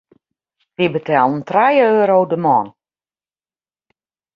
[0.75, 2.67] Wy betellen trije euro de man.